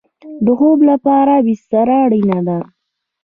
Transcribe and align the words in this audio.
د 0.45 0.47
خوب 0.57 0.79
لپاره 0.89 1.33
بستره 1.45 1.97
اړین 2.05 2.29
ده 2.47 2.59